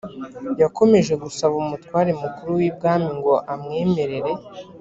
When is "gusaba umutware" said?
1.23-2.11